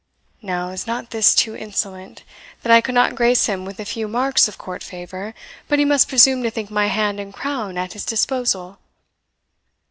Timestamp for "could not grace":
2.81-3.45